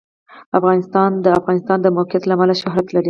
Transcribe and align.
افغانستان 0.59 1.09
د 1.19 1.19
د 1.25 1.27
افغانستان 1.39 1.77
د 1.81 1.87
موقعیت 1.97 2.23
له 2.25 2.33
امله 2.35 2.53
شهرت 2.61 2.87
لري. 2.91 2.99